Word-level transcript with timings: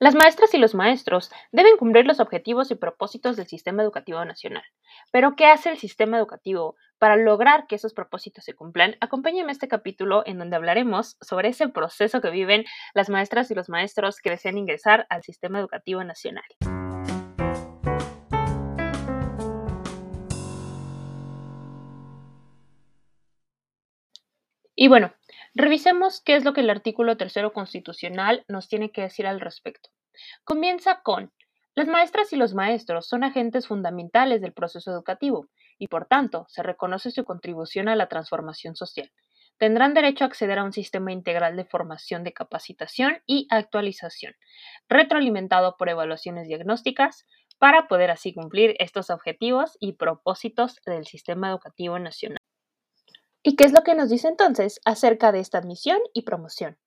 Las 0.00 0.16
maestras 0.16 0.52
y 0.52 0.58
los 0.58 0.74
maestros 0.74 1.30
deben 1.52 1.76
cumplir 1.76 2.04
los 2.04 2.18
objetivos 2.18 2.72
y 2.72 2.74
propósitos 2.74 3.36
del 3.36 3.46
sistema 3.46 3.84
educativo 3.84 4.24
nacional. 4.24 4.64
Pero, 5.12 5.36
¿qué 5.36 5.46
hace 5.46 5.70
el 5.70 5.78
sistema 5.78 6.18
educativo 6.18 6.74
para 6.98 7.14
lograr 7.14 7.68
que 7.68 7.76
esos 7.76 7.94
propósitos 7.94 8.42
se 8.42 8.54
cumplan? 8.54 8.96
Acompáñenme 9.00 9.50
a 9.50 9.52
este 9.52 9.68
capítulo 9.68 10.24
en 10.26 10.38
donde 10.38 10.56
hablaremos 10.56 11.16
sobre 11.20 11.50
ese 11.50 11.68
proceso 11.68 12.20
que 12.20 12.30
viven 12.30 12.64
las 12.92 13.08
maestras 13.08 13.52
y 13.52 13.54
los 13.54 13.68
maestros 13.68 14.18
que 14.20 14.30
desean 14.30 14.58
ingresar 14.58 15.06
al 15.10 15.22
sistema 15.22 15.60
educativo 15.60 16.02
nacional. 16.02 16.44
Y 24.76 24.88
bueno, 24.88 25.12
revisemos 25.54 26.20
qué 26.20 26.36
es 26.36 26.44
lo 26.44 26.52
que 26.52 26.60
el 26.60 26.70
artículo 26.70 27.16
tercero 27.16 27.52
constitucional 27.52 28.44
nos 28.48 28.68
tiene 28.68 28.90
que 28.90 29.02
decir 29.02 29.26
al 29.26 29.40
respecto. 29.40 29.90
Comienza 30.44 31.00
con, 31.02 31.32
las 31.74 31.88
maestras 31.88 32.32
y 32.32 32.36
los 32.36 32.54
maestros 32.54 33.08
son 33.08 33.24
agentes 33.24 33.66
fundamentales 33.66 34.40
del 34.40 34.52
proceso 34.52 34.92
educativo 34.92 35.48
y 35.76 35.88
por 35.88 36.06
tanto 36.06 36.46
se 36.48 36.62
reconoce 36.62 37.10
su 37.10 37.24
contribución 37.24 37.88
a 37.88 37.96
la 37.96 38.08
transformación 38.08 38.76
social. 38.76 39.10
Tendrán 39.58 39.94
derecho 39.94 40.24
a 40.24 40.28
acceder 40.28 40.58
a 40.58 40.64
un 40.64 40.72
sistema 40.72 41.12
integral 41.12 41.56
de 41.56 41.64
formación 41.64 42.24
de 42.24 42.32
capacitación 42.32 43.18
y 43.26 43.46
actualización, 43.50 44.34
retroalimentado 44.88 45.76
por 45.76 45.88
evaluaciones 45.88 46.46
diagnósticas, 46.48 47.24
para 47.58 47.86
poder 47.86 48.10
así 48.10 48.34
cumplir 48.34 48.74
estos 48.78 49.10
objetivos 49.10 49.76
y 49.80 49.92
propósitos 49.92 50.80
del 50.86 51.06
sistema 51.06 51.48
educativo 51.48 51.98
nacional. 51.98 52.43
¿Y 53.46 53.56
qué 53.56 53.64
es 53.64 53.72
lo 53.72 53.82
que 53.82 53.94
nos 53.94 54.08
dice 54.08 54.26
entonces 54.26 54.80
acerca 54.86 55.30
de 55.30 55.40
esta 55.40 55.58
admisión 55.58 55.98
y 56.14 56.22
promoción? 56.22 56.78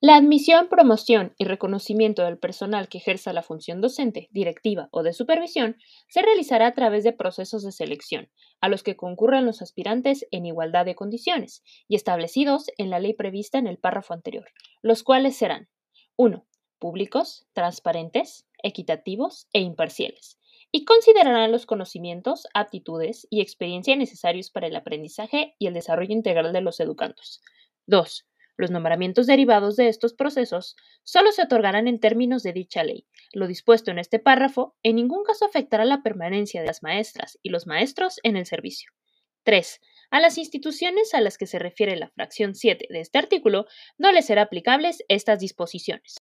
La 0.00 0.14
admisión, 0.14 0.68
promoción 0.68 1.34
y 1.36 1.46
reconocimiento 1.46 2.22
del 2.22 2.38
personal 2.38 2.88
que 2.88 2.98
ejerza 2.98 3.32
la 3.32 3.42
función 3.42 3.80
docente, 3.80 4.28
directiva 4.30 4.88
o 4.92 5.02
de 5.02 5.12
supervisión 5.12 5.78
se 6.08 6.22
realizará 6.22 6.68
a 6.68 6.74
través 6.74 7.02
de 7.02 7.12
procesos 7.12 7.64
de 7.64 7.72
selección, 7.72 8.30
a 8.60 8.68
los 8.68 8.84
que 8.84 8.96
concurren 8.96 9.46
los 9.46 9.60
aspirantes 9.60 10.24
en 10.30 10.46
igualdad 10.46 10.84
de 10.84 10.94
condiciones 10.94 11.64
y 11.88 11.96
establecidos 11.96 12.66
en 12.78 12.88
la 12.88 13.00
ley 13.00 13.14
prevista 13.14 13.58
en 13.58 13.66
el 13.66 13.78
párrafo 13.78 14.14
anterior, 14.14 14.46
los 14.80 15.02
cuales 15.02 15.34
serán 15.34 15.68
1. 16.14 16.46
Públicos, 16.78 17.48
transparentes, 17.52 18.46
equitativos 18.62 19.48
e 19.52 19.60
imparciales, 19.60 20.38
y 20.76 20.84
considerarán 20.84 21.52
los 21.52 21.66
conocimientos, 21.66 22.48
aptitudes 22.52 23.28
y 23.30 23.40
experiencia 23.40 23.94
necesarios 23.94 24.50
para 24.50 24.66
el 24.66 24.74
aprendizaje 24.74 25.54
y 25.56 25.68
el 25.68 25.74
desarrollo 25.74 26.12
integral 26.12 26.52
de 26.52 26.62
los 26.62 26.80
educandos. 26.80 27.42
2. 27.86 28.26
Los 28.56 28.72
nombramientos 28.72 29.28
derivados 29.28 29.76
de 29.76 29.86
estos 29.86 30.14
procesos 30.14 30.74
solo 31.04 31.30
se 31.30 31.42
otorgarán 31.42 31.86
en 31.86 32.00
términos 32.00 32.42
de 32.42 32.52
dicha 32.52 32.82
ley. 32.82 33.06
Lo 33.32 33.46
dispuesto 33.46 33.92
en 33.92 34.00
este 34.00 34.18
párrafo 34.18 34.74
en 34.82 34.96
ningún 34.96 35.22
caso 35.22 35.44
afectará 35.44 35.84
la 35.84 36.02
permanencia 36.02 36.60
de 36.60 36.66
las 36.66 36.82
maestras 36.82 37.38
y 37.40 37.50
los 37.50 37.68
maestros 37.68 38.18
en 38.24 38.36
el 38.36 38.44
servicio. 38.44 38.90
3. 39.44 39.80
A 40.10 40.18
las 40.18 40.38
instituciones 40.38 41.14
a 41.14 41.20
las 41.20 41.38
que 41.38 41.46
se 41.46 41.60
refiere 41.60 41.94
la 41.94 42.08
fracción 42.08 42.56
7 42.56 42.88
de 42.90 42.98
este 42.98 43.18
artículo 43.18 43.66
no 43.96 44.10
les 44.10 44.26
serán 44.26 44.46
aplicables 44.46 45.04
estas 45.06 45.38
disposiciones. 45.38 46.16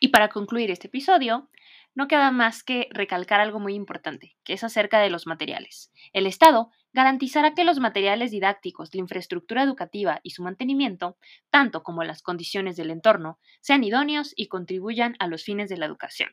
Y 0.00 0.08
para 0.08 0.28
concluir 0.28 0.72
este 0.72 0.88
episodio, 0.88 1.48
no 1.96 2.06
queda 2.06 2.30
más 2.30 2.62
que 2.62 2.88
recalcar 2.92 3.40
algo 3.40 3.58
muy 3.58 3.74
importante, 3.74 4.36
que 4.44 4.52
es 4.52 4.62
acerca 4.62 5.00
de 5.00 5.10
los 5.10 5.26
materiales. 5.26 5.90
El 6.12 6.26
Estado 6.26 6.70
garantizará 6.92 7.54
que 7.54 7.64
los 7.64 7.80
materiales 7.80 8.30
didácticos, 8.30 8.94
la 8.94 9.00
infraestructura 9.00 9.62
educativa 9.62 10.20
y 10.22 10.30
su 10.30 10.42
mantenimiento, 10.42 11.16
tanto 11.50 11.82
como 11.82 12.04
las 12.04 12.22
condiciones 12.22 12.76
del 12.76 12.90
entorno, 12.90 13.40
sean 13.60 13.82
idóneos 13.82 14.34
y 14.36 14.48
contribuyan 14.48 15.16
a 15.18 15.26
los 15.26 15.42
fines 15.42 15.70
de 15.70 15.78
la 15.78 15.86
educación. 15.86 16.30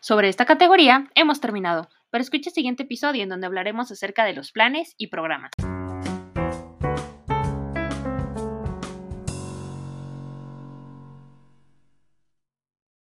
Sobre 0.00 0.28
esta 0.28 0.44
categoría 0.44 1.08
hemos 1.14 1.40
terminado, 1.40 1.88
pero 2.10 2.22
escucha 2.22 2.50
el 2.50 2.54
siguiente 2.54 2.82
episodio 2.84 3.22
en 3.22 3.30
donde 3.30 3.46
hablaremos 3.46 3.90
acerca 3.90 4.24
de 4.24 4.34
los 4.34 4.52
planes 4.52 4.94
y 4.98 5.08
programas. 5.08 5.50